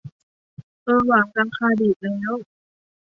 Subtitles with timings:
[0.85, 2.33] เออว่ะ ราคาดีดแล้ว